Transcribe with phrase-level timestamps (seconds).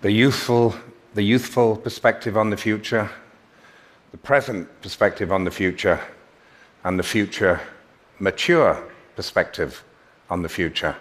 [0.00, 0.76] the youthful,
[1.14, 3.10] the youthful perspective on the future,
[4.12, 6.00] the present perspective on the future,
[6.84, 7.60] and the future
[8.20, 8.80] mature
[9.16, 9.82] perspective
[10.30, 10.94] on the future.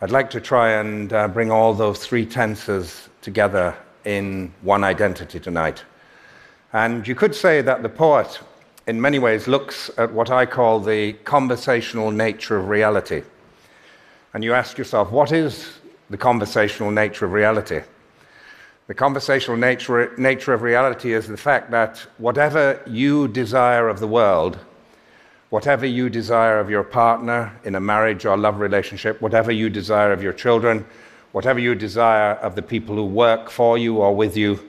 [0.00, 3.74] I'd like to try and uh, bring all those three tenses together
[4.04, 5.82] in one identity tonight.
[6.72, 8.38] And you could say that the poet,
[8.86, 13.24] in many ways, looks at what I call the conversational nature of reality.
[14.32, 17.80] And you ask yourself, what is the conversational nature of reality?
[18.86, 24.06] The conversational nature, nature of reality is the fact that whatever you desire of the
[24.06, 24.58] world,
[25.50, 30.12] whatever you desire of your partner in a marriage or love relationship, whatever you desire
[30.12, 30.86] of your children,
[31.32, 34.68] whatever you desire of the people who work for you or with you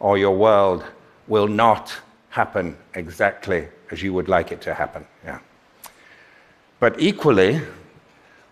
[0.00, 0.84] or your world,
[1.28, 1.94] will not
[2.30, 5.06] happen exactly as you would like it to happen.
[5.24, 5.38] Yeah.
[6.80, 7.60] But equally,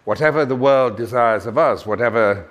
[0.05, 2.49] whatever the world desires of us, whatever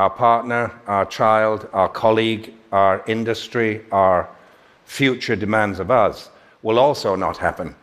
[0.00, 4.30] our partner, our child, our colleague, our industry, our
[4.86, 6.30] future demands of us,
[6.62, 7.74] will also not happen.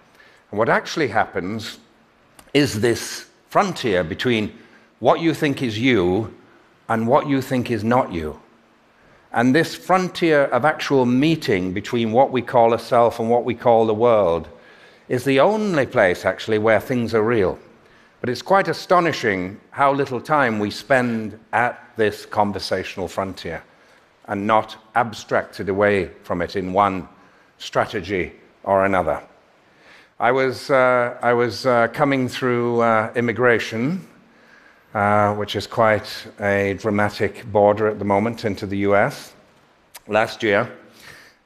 [0.50, 1.78] And what actually happens
[2.56, 4.52] is this frontier between
[4.98, 6.34] what you think is you
[6.90, 8.40] and what you think is not you.
[9.32, 13.54] And this frontier of actual meeting between what we call a self and what we
[13.54, 14.48] call the world
[15.08, 17.60] is the only place, actually, where things are real.
[18.22, 23.64] But it's quite astonishing how little time we spend at this conversational frontier
[24.28, 27.08] and not abstracted away from it in one
[27.58, 29.22] strategy or another.
[30.20, 34.08] I was, uh, I was uh, coming through uh, immigration,
[34.94, 36.10] uh, which is quite
[36.40, 39.34] a dramatic border at the moment into the US,
[40.08, 40.72] last year.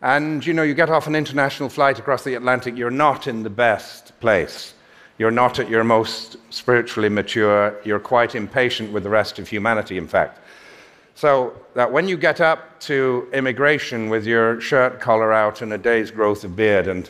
[0.02, 3.44] And you know, you get off an international flight across the Atlantic, you're not in
[3.44, 4.74] the best place.
[5.22, 7.76] You're not at your most spiritually mature.
[7.86, 10.40] You're quite impatient with the rest of humanity, in fact.
[11.14, 15.78] So that when you get up to immigration with your shirt collar out and a
[15.78, 17.08] day's growth of beard and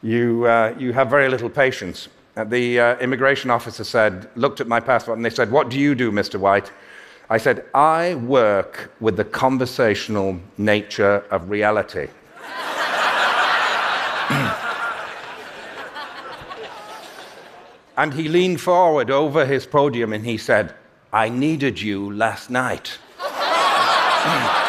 [0.00, 2.08] you, uh, you have very little patience.
[2.34, 5.78] Uh, the uh, immigration officer said, looked at my passport and they said, What do
[5.78, 6.40] you do, Mr.
[6.40, 6.72] Whyte?
[7.28, 12.08] I said, I work with the conversational nature of reality.
[17.96, 20.74] And he leaned forward over his podium and he said,
[21.12, 22.98] I needed you last night.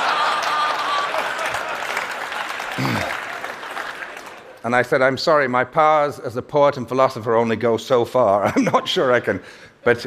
[4.64, 8.06] And I said, I'm sorry, my powers as a poet and philosopher only go so
[8.06, 8.46] far.
[8.56, 9.42] I'm not sure I can.
[9.84, 10.06] But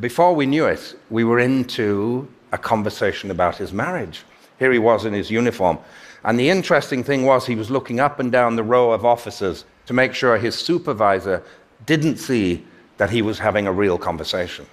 [0.00, 4.22] before we knew it, we were into a conversation about his marriage.
[4.58, 5.78] Here he was in his uniform.
[6.24, 9.64] And the interesting thing was, he was looking up and down the row of officers
[9.86, 11.42] to make sure his supervisor
[11.86, 12.64] didn't see
[12.96, 14.66] that he was having a real conversation.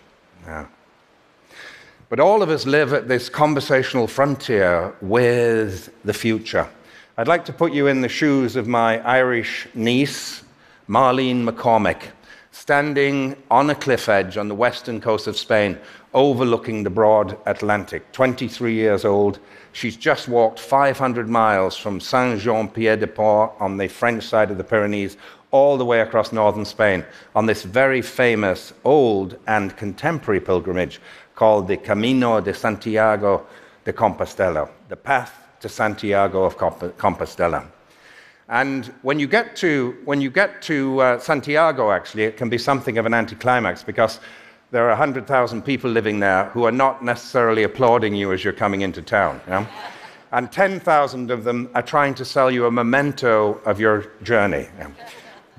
[0.45, 0.65] Yeah.
[2.09, 6.67] But all of us live at this conversational frontier with the future.
[7.17, 10.43] I'd like to put you in the shoes of my Irish niece,
[10.87, 12.09] Marlene McCormick,
[12.51, 15.77] standing on a cliff edge on the western coast of Spain,
[16.13, 18.11] overlooking the broad Atlantic.
[18.11, 19.39] 23 years old.
[19.71, 24.51] She's just walked 500 miles from Saint Jean Pied de Port on the French side
[24.51, 25.17] of the Pyrenees
[25.55, 30.99] all the way across northern Spain on this very famous old and contemporary pilgrimage
[31.33, 33.47] called the Camino de Santiago
[33.85, 37.65] de Compostela, the path to Santiago of Compostela.
[38.49, 42.57] And when you get to, when you get to uh, Santiago, actually, it can be
[42.57, 44.19] something of an anticlimax because
[44.71, 48.81] there are 100,000 people living there who are not necessarily applauding you as you're coming
[48.81, 49.39] into town.
[49.47, 49.65] Yeah?
[50.33, 54.67] And 10,000 of them are trying to sell you a memento of your journey.
[54.77, 54.89] Yeah?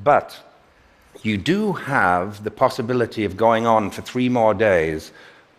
[0.03, 0.39] But
[1.23, 5.13] you do have the possibility of going on for three more days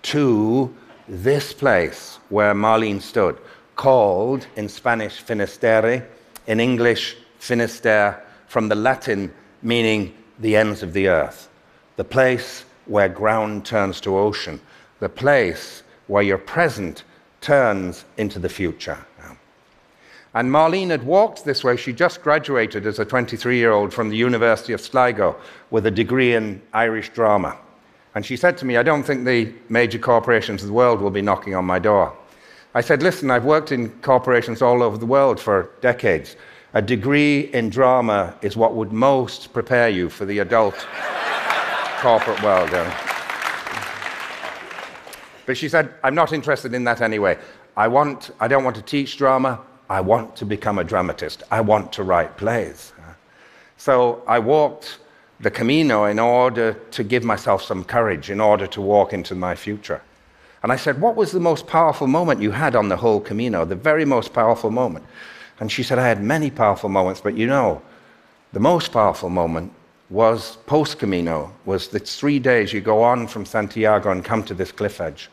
[0.03, 0.73] to
[1.07, 3.37] this place where Marlene stood,
[3.75, 6.07] called in Spanish Finisterre,
[6.45, 11.49] in English Finisterre, from the Latin meaning the ends of the earth,
[11.95, 14.59] the place where ground turns to ocean,
[14.99, 17.03] the place where your present
[17.41, 19.05] turns into the future.
[20.37, 21.75] And Marlene had walked this way.
[21.77, 25.35] She just graduated as a 23 year old from the University of Sligo
[25.71, 27.57] with a degree in Irish drama.
[28.13, 31.09] And she said to me, I don't think the major corporations of the world will
[31.09, 32.15] be knocking on my door.
[32.75, 36.35] I said, Listen, I've worked in corporations all over the world for decades.
[36.75, 40.75] A degree in drama is what would most prepare you for the adult
[41.97, 42.69] corporate world.
[42.71, 42.93] Eh?
[45.47, 47.39] But she said, I'm not interested in that anyway.
[47.75, 49.61] I, want, I don't want to teach drama.
[49.89, 51.43] I want to become a dramatist.
[51.49, 52.93] I want to write plays.
[53.77, 54.99] So I walked
[55.39, 59.55] the Camino in order to give myself some courage, in order to walk into my
[59.55, 60.01] future.
[60.63, 63.63] And I said, What was the most powerful moment you had on the whole Camino?
[63.63, 65.05] The very most powerful moment.
[65.59, 67.81] And she said, I had many powerful moments, but you know,
[68.53, 69.71] the most powerful moment
[70.09, 74.53] was post Camino, was the three days you go on from Santiago and come to
[74.53, 75.29] this cliff edge.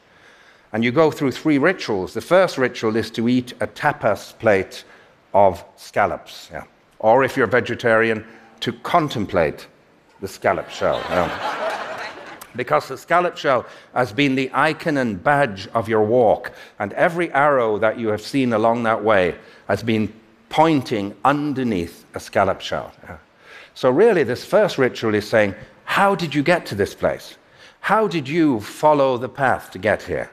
[0.74, 2.14] And you go through three rituals.
[2.14, 4.84] The first ritual is to eat a tapas plate
[5.32, 6.48] of scallops.
[6.52, 6.64] Yeah.
[6.98, 8.26] Or if you're vegetarian,
[8.58, 9.68] to contemplate
[10.20, 10.98] the scallop shell.
[11.08, 12.10] Yeah.
[12.56, 17.30] because the scallop shell has been the icon and badge of your walk, and every
[17.32, 19.36] arrow that you have seen along that way
[19.68, 20.12] has been
[20.48, 22.92] pointing underneath a scallop shell.
[23.04, 23.18] Yeah.
[23.74, 25.54] So, really, this first ritual is saying,
[25.84, 27.36] How did you get to this place?
[27.78, 30.30] How did you follow the path to get here?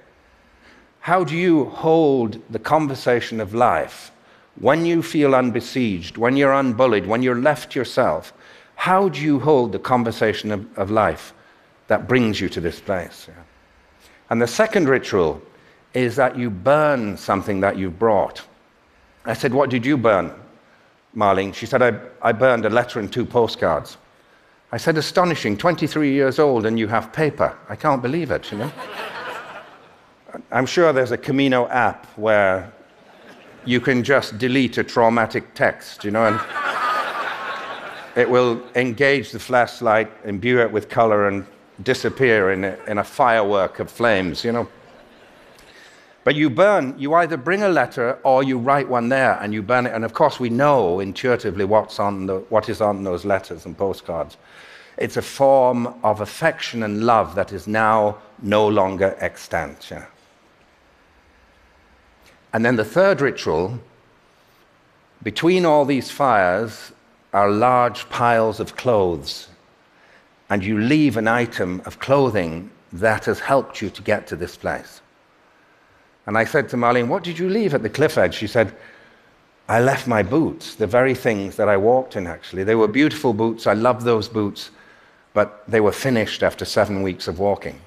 [1.02, 4.12] How do you hold the conversation of life
[4.60, 8.34] when you feel unbesieged, when you're unbullied, when you're left yourself?
[8.76, 11.34] How do you hold the conversation of, of life
[11.88, 13.26] that brings you to this place?
[13.28, 13.44] Yeah.
[14.30, 15.42] And the second ritual
[15.96, 18.44] is that you burn something that you've brought.
[19.26, 20.32] I said, What did you burn?
[21.16, 21.54] Marlene.
[21.54, 23.98] She said, I, I burned a letter and two postcards.
[24.72, 27.58] I said, astonishing, 23 years old and you have paper.
[27.68, 28.72] I can't believe it, you know.
[30.52, 32.72] I'm sure there's a Camino app where
[33.66, 36.40] you can just delete a traumatic text, you know, and
[38.16, 41.46] it will engage the flashlight, imbue it with color, and
[41.84, 44.68] disappear in a, in a firework of flames, you know.
[46.24, 49.64] But you burn, you either bring a letter or you write one there and you
[49.64, 49.94] burn it.
[49.94, 53.76] And of course, we know intuitively what's on the, what is on those letters and
[53.76, 54.38] postcards.
[54.98, 59.90] It's a form of affection and love that is now no longer extant.
[59.90, 60.06] Yeah.
[62.54, 63.80] And then the third ritual
[65.24, 66.92] between all these fires
[67.34, 69.48] are large piles of clothes.
[70.50, 74.58] And you leave an item of clothing that has helped you to get to this
[74.58, 75.02] place.
[76.26, 78.36] And I said to Marlene, What did you leave at the cliff edge?
[78.36, 78.76] She said,
[79.70, 82.66] I left my boots, the very things that I walked in, actually.
[82.66, 83.68] They were beautiful boots.
[83.68, 84.72] I loved those boots,
[85.34, 87.80] but they were finished after seven weeks of walking.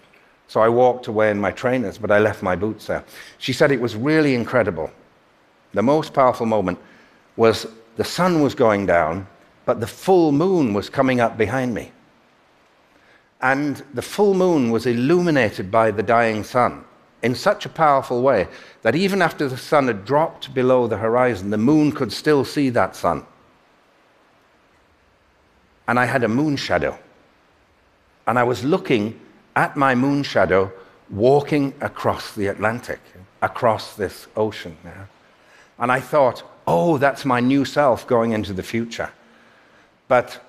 [0.49, 3.05] So I walked away in my trainers, but I left my boots there.
[3.39, 4.91] She said it was really incredible.
[5.73, 6.79] The most powerful moment
[7.37, 9.27] was the sun was going down,
[9.65, 11.91] but the full moon was coming up behind me.
[13.41, 16.85] And the full moon was illuminated by the dying sun
[17.23, 18.47] in such a powerful way
[18.83, 22.69] that even after the sun had dropped below the horizon, the moon could still see
[22.71, 23.25] that sun.
[25.89, 26.99] And I had a moon shadow.
[28.27, 29.21] And I was looking
[29.57, 30.73] at my moon shadow
[31.11, 33.01] walking across the Atlantic,
[33.43, 34.77] across this ocean.
[34.85, 35.07] Yeah?
[35.79, 39.11] And I thought, oh, that's my new self going into the future.
[40.09, 40.41] But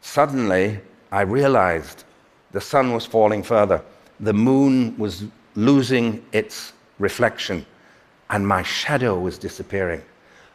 [0.00, 0.80] suddenly
[1.12, 2.04] I realized
[2.52, 3.82] the sun was falling further,
[4.18, 5.24] the moon was
[5.54, 7.64] losing its reflection,
[8.28, 10.02] and my shadow was disappearing.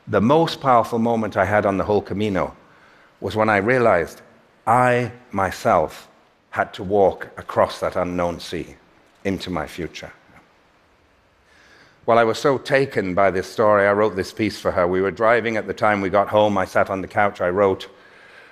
[0.07, 2.55] The most powerful moment I had on the whole Camino
[3.21, 4.21] was when I realized
[4.67, 6.07] I myself
[6.55, 8.75] had to walk across that unknown sea
[9.23, 10.11] into my future.
[12.05, 14.87] Well, I was so taken by this story, I wrote this piece for her.
[14.87, 16.57] We were driving at the time we got home.
[16.57, 17.89] I sat on the couch, I wrote.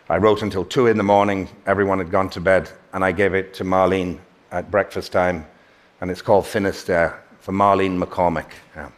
[0.10, 1.48] I wrote until two in the morning.
[1.66, 4.20] Everyone had gone to bed, and I gave it to Marlene
[4.52, 5.46] at breakfast time
[6.04, 8.52] and it's called Finisterre for Marlene McCormick.
[8.76, 8.90] Yeah.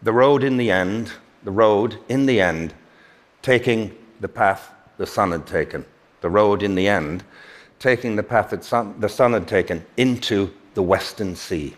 [0.00, 1.10] The road in the end,
[1.42, 2.72] the road in the end,
[3.42, 5.84] taking the path the sun had taken.
[6.26, 7.22] The road in the end,
[7.78, 11.76] taking the path that sun, the sun had taken into the Western Sea.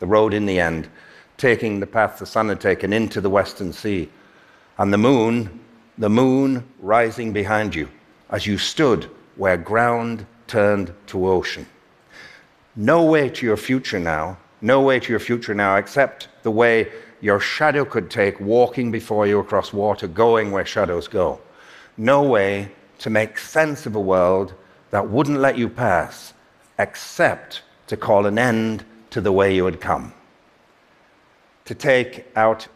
[0.00, 0.88] The road in the end,
[1.36, 4.08] taking the path the sun had taken into the Western Sea.
[4.76, 5.60] And the moon,
[5.98, 7.88] the moon rising behind you
[8.28, 11.64] as you stood where ground turned to ocean.
[12.74, 16.90] No way to your future now, no way to your future now except the way
[17.20, 21.40] your shadow could take walking before you across water, going where shadows go.
[21.96, 24.54] No way to make sense of a world
[24.90, 26.32] that wouldn't let you pass
[26.78, 30.12] except to call an end to the way you had come.
[31.66, 32.68] To take out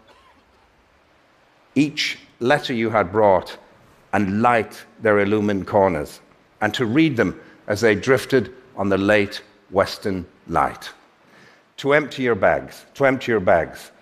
[1.75, 3.57] each letter you had brought
[4.13, 6.21] and light their illumined corners,
[6.61, 10.91] and to read them as they drifted on the late western light.
[11.79, 13.93] To empty your bags, to empty your bags,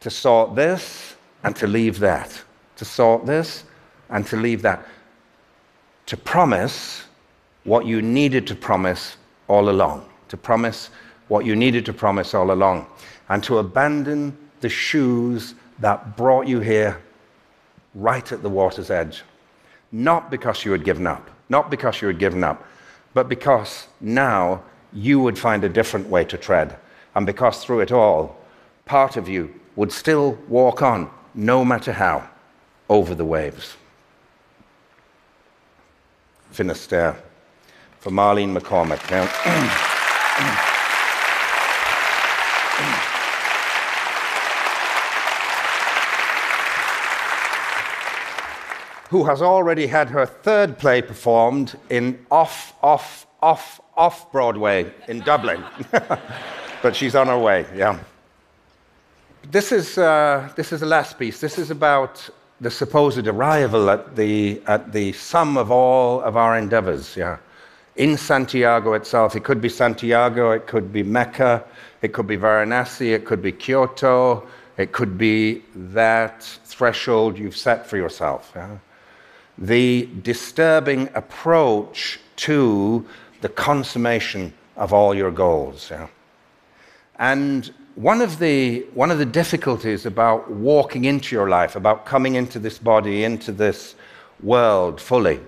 [0.00, 2.42] to sort this and to leave that,
[2.76, 3.64] to sort this
[4.08, 4.86] and to leave that,
[6.10, 7.04] to promise
[7.62, 10.90] what you needed to promise all along, to promise
[11.28, 12.84] what you needed to promise all along,
[13.28, 17.00] and to abandon the shoes that brought you here
[17.94, 19.22] right at the water's edge.
[19.92, 22.66] Not because you had given up, not because you had given up,
[23.14, 26.76] but because now you would find a different way to tread.
[27.14, 28.36] And because through it all,
[28.84, 32.28] part of you would still walk on, no matter how,
[32.88, 33.76] over the waves.
[36.50, 37.16] Finisterre
[38.00, 39.10] for Marlene McCormick.
[39.10, 39.26] Now,
[49.10, 55.20] who has already had her third play performed in off, off, off, off Broadway in
[55.20, 55.64] Dublin.
[56.82, 57.98] but she's on her way, yeah.
[59.50, 61.40] This is, uh, this is the last piece.
[61.40, 62.30] This is about
[62.60, 67.38] the supposed arrival at the, at the sum of all of our endeavors, yeah.
[67.96, 71.64] In Santiago itself, it could be Santiago, it could be Mecca,
[72.02, 74.46] it could be Varanasi, it could be Kyoto,
[74.78, 78.52] it could be that threshold you've set for yourself.
[78.54, 78.78] Yeah?
[79.60, 83.04] the disturbing approach to
[83.42, 85.90] the consummation of all your goals.
[85.90, 86.08] Yeah?
[87.18, 92.34] And one of, the, one of the difficulties about walking into your life, about coming
[92.34, 93.94] into this body, into this
[94.42, 95.38] world fully,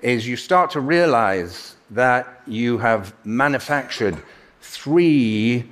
[0.00, 4.16] is you start to realize that you have manufactured
[4.60, 5.68] three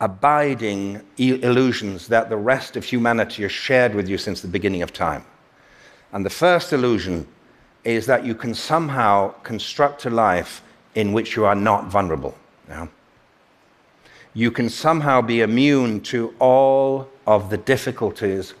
[0.00, 4.94] abiding illusions that the rest of humanity has shared with you since the beginning of
[4.94, 5.22] time.
[6.12, 7.28] And the first illusion
[7.84, 10.62] is that you can somehow construct a life
[10.94, 12.34] in which you are not vulnerable.
[14.34, 18.54] You can somehow be immune to all of the difficulties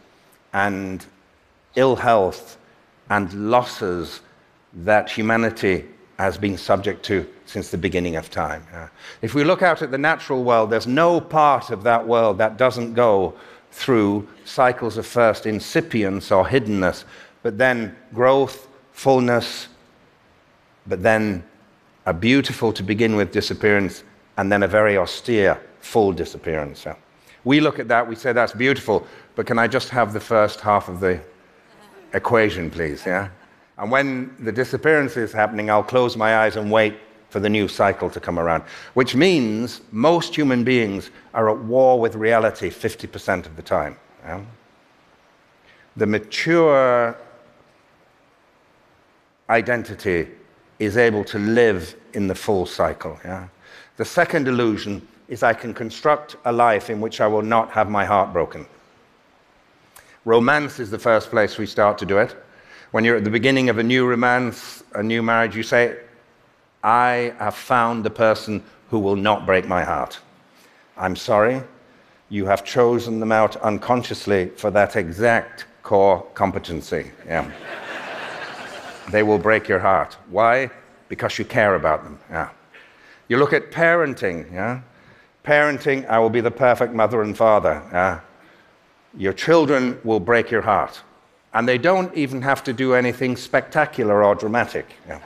[0.52, 1.04] and
[1.76, 2.58] ill health
[3.10, 4.20] and losses
[4.72, 5.84] that humanity
[6.18, 8.66] has been subject to since the beginning of time.
[8.74, 8.88] Uh,
[9.22, 12.56] if we look out at the natural world, there's no part of that world that
[12.56, 13.34] doesn't go
[13.70, 17.04] through cycles of first incipience or hiddenness
[17.42, 19.68] but then growth, fullness,
[20.86, 21.44] but then
[22.06, 24.02] a beautiful to begin with disappearance,
[24.38, 26.80] and then a very austere full disappearance.
[26.80, 26.96] So
[27.44, 30.60] we look at that, we say that's beautiful, but can I just have the first
[30.60, 31.20] half of the
[32.14, 33.04] equation, please?
[33.04, 33.28] Yeah?
[33.76, 36.94] And when the disappearance is happening, I'll close my eyes and wait
[37.30, 38.62] for the new cycle to come around,
[38.94, 43.96] which means most human beings are at war with reality 50% of the time.
[44.24, 44.40] Yeah?
[45.96, 47.16] The mature
[49.50, 50.28] identity
[50.78, 53.18] is able to live in the full cycle.
[53.24, 53.48] Yeah?
[53.98, 57.90] The second illusion is I can construct a life in which I will not have
[57.90, 58.64] my heart broken.
[60.24, 62.36] Romance is the first place we start to do it.
[62.92, 65.98] When you're at the beginning of a new romance, a new marriage, you say,
[66.82, 70.20] I have found the person who will not break my heart.
[70.96, 71.60] I'm sorry,
[72.28, 77.10] you have chosen them out unconsciously for that exact core competency.
[77.26, 77.50] Yeah
[79.10, 80.16] they will break your heart.
[80.30, 80.70] Why?
[81.08, 82.18] Because you care about them.
[82.30, 82.50] Yeah.
[83.28, 84.52] You look at parenting.
[84.52, 84.80] Yeah.
[85.44, 87.82] Parenting, I will be the perfect mother and father.
[87.92, 88.20] Yeah.
[89.16, 91.02] Your children will break your heart.
[91.54, 94.86] And they don't even have to do anything spectacular or dramatic.
[95.06, 95.20] Yeah.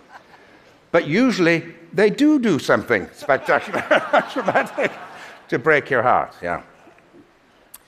[0.90, 4.92] But usually they do do something spectacular or dramatic
[5.48, 6.34] to break your heart.
[6.42, 6.62] Yeah.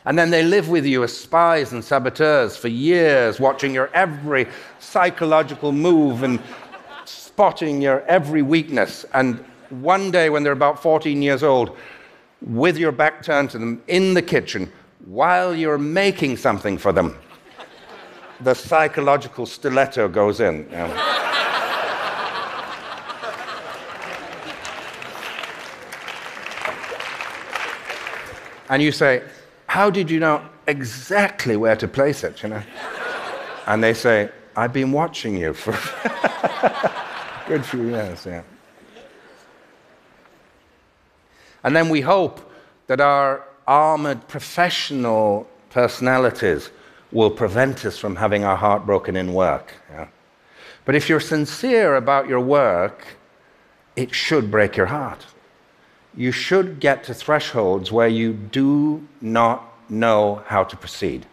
[0.05, 4.47] And then they live with you as spies and saboteurs for years, watching your every
[4.79, 6.41] psychological move and
[7.07, 9.07] spotting your every weakness.
[9.15, 9.43] And
[9.83, 11.77] one day, when they're about 14 years old,
[12.41, 14.71] with your back turned to them in the kitchen,
[15.07, 17.17] while you're making something for them,
[18.41, 20.67] the psychological stiletto goes in.
[28.69, 29.23] and you say,
[29.67, 32.63] how did you know exactly where to place it, you know?
[33.67, 38.43] And they say, I've been watching you for a good few years, yeah.
[41.65, 42.41] And then we hope
[42.87, 46.71] that our armored professional personalities
[47.11, 49.75] will prevent us from having our heart broken in work.
[49.91, 50.09] Yeah?
[50.85, 53.07] But if you're sincere about your work,
[53.97, 55.25] it should break your heart
[56.17, 61.27] you should get to thresholds where you do not know how to proceed.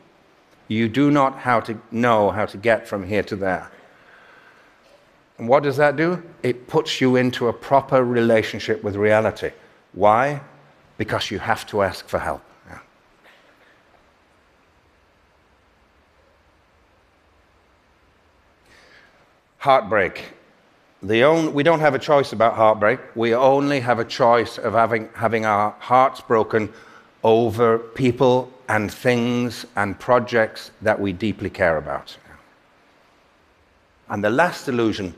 [0.67, 3.69] You do not how to know how to get from here to there.
[5.37, 6.23] And what does that do?
[6.43, 9.51] It puts you into a proper relationship with reality.
[9.93, 10.41] Why?
[10.97, 12.43] Because you have to ask for help.
[12.67, 12.79] Yeah.
[19.57, 20.33] Heartbreak
[21.01, 22.99] we don't have a choice about heartbreak.
[23.15, 26.71] We only have a choice of having, having our hearts broken
[27.23, 32.17] over people and things and projects that we deeply care about.
[34.09, 35.15] And the last illusion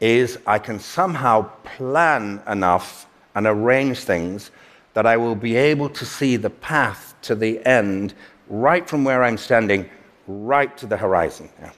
[0.00, 4.50] is I can somehow plan enough and arrange things
[4.94, 8.14] that I will be able to see the path to the end
[8.48, 9.88] right from where I'm standing,
[10.26, 11.48] right to the horizon.
[11.60, 11.72] Yeah.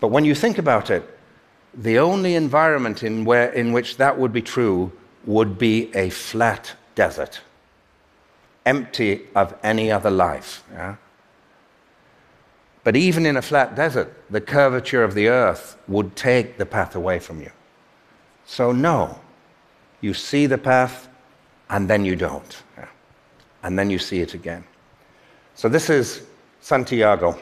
[0.00, 1.08] But when you think about it,
[1.74, 4.92] the only environment in, where, in which that would be true
[5.24, 7.40] would be a flat desert,
[8.66, 10.64] empty of any other life.
[10.72, 10.96] Yeah?
[12.84, 16.96] But even in a flat desert, the curvature of the earth would take the path
[16.96, 17.52] away from you.
[18.44, 19.20] So, no,
[20.02, 21.08] you see the path
[21.70, 22.62] and then you don't.
[23.62, 24.64] And then you see it again.
[25.54, 26.26] So, this is
[26.60, 27.38] Santiago,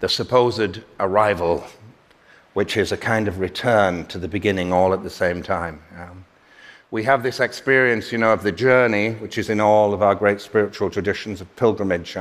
[0.00, 1.64] the supposed arrival,
[2.54, 5.80] which is a kind of return to the beginning all at the same time.
[6.90, 10.14] We have this experience, you know, of the journey, which is in all of our
[10.14, 12.16] great spiritual traditions of pilgrimage.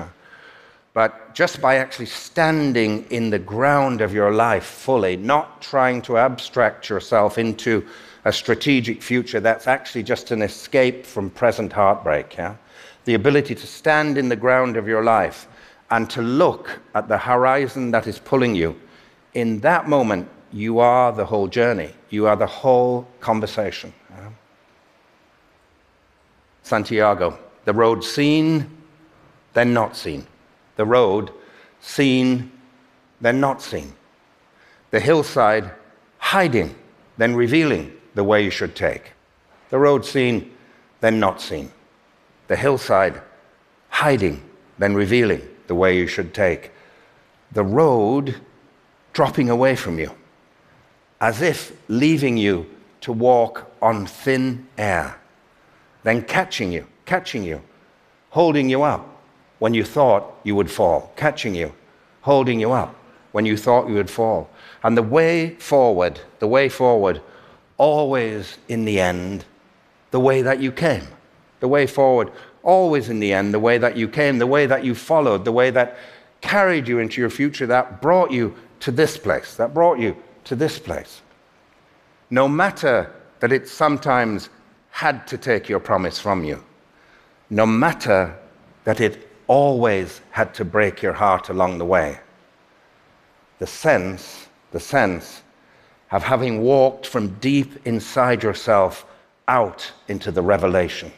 [0.93, 6.17] But just by actually standing in the ground of your life fully, not trying to
[6.17, 7.86] abstract yourself into
[8.25, 12.55] a strategic future that's actually just an escape from present heartbreak, yeah?
[13.05, 15.48] the ability to stand in the ground of your life
[15.91, 18.75] and to look at the horizon that is pulling you,
[19.36, 21.91] in that moment, you are the whole journey.
[22.10, 23.94] You are the whole conversation.
[24.10, 24.29] Yeah?
[26.63, 28.70] Santiago, the road seen,
[29.53, 30.25] then not seen
[30.75, 31.32] the road,
[31.79, 32.51] seen,
[33.22, 33.94] then not seen.
[34.91, 35.72] The hillside,
[36.17, 36.75] hiding,
[37.17, 39.13] then revealing the way you should take.
[39.69, 40.51] The road seen,
[41.01, 41.72] then not seen.
[42.48, 43.22] The hillside,
[43.89, 44.41] hiding,
[44.77, 46.72] then revealing the way you should take.
[47.51, 48.36] The road
[49.13, 50.12] dropping away from you,
[51.22, 52.65] as if leaving you
[53.01, 55.19] to walk on thin air,
[56.03, 57.62] then catching you, catching you,
[58.31, 59.07] holding you up,
[59.60, 61.74] when you thought you would fall, catching you,
[62.22, 62.95] holding you up
[63.36, 64.50] when you thought you would fall.
[64.81, 67.22] And the way forward, the way forward,
[67.77, 69.46] always in the end,
[70.12, 71.08] the way that you came.
[71.60, 72.32] The way forward,
[72.63, 75.52] always in the end, the way that you came, the way that you followed, the
[75.52, 75.97] way that
[76.41, 80.56] carried you into your future, that brought you to this place, that brought you to
[80.56, 81.21] this place.
[82.30, 84.50] No matter that it sometimes
[84.89, 86.63] had to take your promise from you,
[87.50, 88.38] no matter
[88.84, 92.19] that it always had to break your heart along the way.
[93.60, 95.41] The sense, the sense
[96.15, 99.06] of having walked from deep inside yourself
[99.49, 101.12] out into the revelation.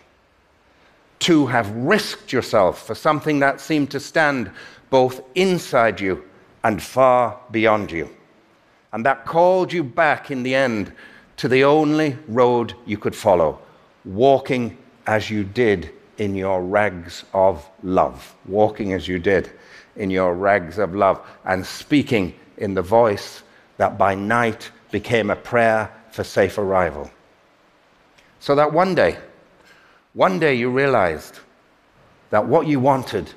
[1.20, 4.50] To have risked yourself for something that seemed to stand
[4.90, 6.24] both inside you
[6.64, 8.10] and far beyond you.
[8.92, 10.92] And that called you back in the end
[11.36, 13.60] to the only road you could follow,
[14.04, 19.52] walking as you did in your rags of love, walking as you did
[19.96, 23.44] in your rags of love, and speaking in the voice
[23.78, 27.10] that by night became a prayer for safe arrival.
[28.40, 29.18] So that one day,
[30.14, 31.40] one day you realized
[32.30, 33.34] that what you wanted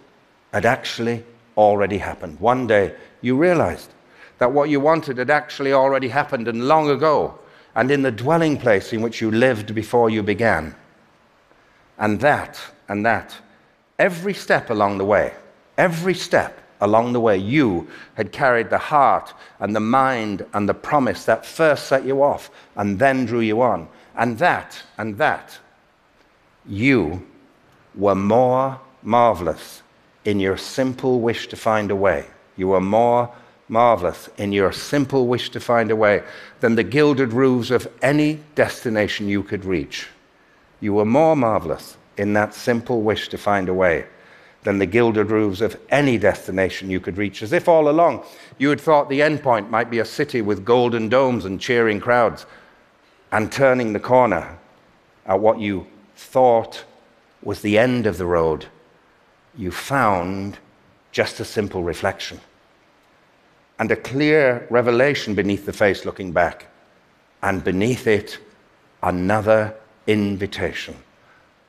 [0.53, 1.25] had actually
[1.57, 2.41] already happened.
[2.41, 3.91] One day you realized
[4.39, 7.39] that what you wanted had actually already happened and long ago,
[7.75, 10.75] and in the dwelling place in which you lived before you began.
[11.99, 12.59] And that,
[12.89, 13.37] and that,
[13.99, 15.35] every step along the way,
[15.77, 20.75] every step along the way, you had carried the heart and the mind and the
[20.75, 23.88] promise that first set you off and then drew you on.
[24.16, 25.59] And that, and that,
[26.66, 27.27] you
[27.95, 29.83] were more marvelous
[30.25, 32.27] in your simple wish to find a way.
[32.57, 33.33] You were more
[33.69, 36.23] marvelous in your simple wish to find a way
[36.61, 40.09] than the gilded roofs of any destination you could reach.
[40.81, 44.07] You were more marvelous in that simple wish to find a way
[44.62, 48.23] than the gilded roofs of any destination you could reach, as if all along
[48.59, 52.01] you had thought the end point might be a city with golden domes and cheering
[52.01, 52.46] crowds,
[53.33, 54.59] and turning the corner
[55.27, 56.85] at what you thought
[57.42, 58.66] was the end of the road,
[59.57, 60.59] you found
[61.12, 62.40] just a simple reflection
[63.81, 66.66] and a clear revelation beneath the face looking back,
[67.42, 68.38] and beneath it,
[69.03, 69.75] another
[70.07, 70.94] invitation.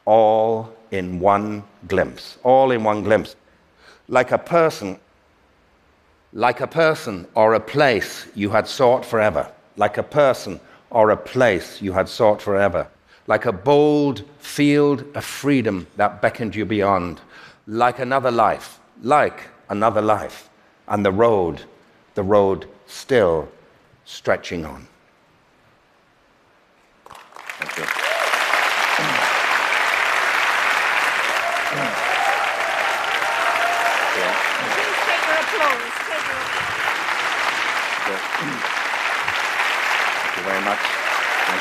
[0.03, 2.37] All in one glimpse.
[2.43, 3.35] All in one glimpse.
[4.07, 4.99] Like a person,
[6.33, 9.51] like a person or a place you had sought forever.
[9.77, 12.87] Like a person or a place you had sought forever.
[13.27, 17.21] Like a bold field of freedom that beckoned you beyond.
[17.67, 18.79] Like another life.
[19.01, 20.49] Like another life.
[20.87, 21.63] And the road,
[22.15, 23.47] the road still
[24.03, 24.87] stretching on.
[27.61, 28.11] Thank you.
[38.11, 38.27] Thank
[40.37, 40.79] you very much.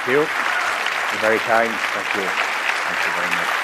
[0.00, 0.20] Thank you.
[0.20, 1.70] You're very kind.
[1.70, 2.22] Thank you.
[2.22, 3.59] Thank you very much.